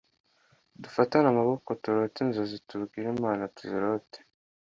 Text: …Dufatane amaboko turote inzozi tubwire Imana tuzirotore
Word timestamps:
…Dufatane 0.83 1.27
amaboko 1.29 1.69
turote 1.81 2.17
inzozi 2.21 2.57
tubwire 2.67 3.07
Imana 3.15 3.43
tuzirotore 3.55 4.25